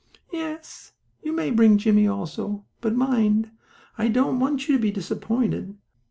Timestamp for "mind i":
2.95-4.07